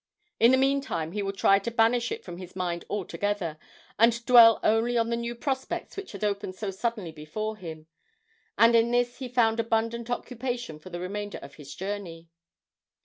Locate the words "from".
2.25-2.37